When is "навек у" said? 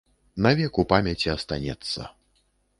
0.45-0.85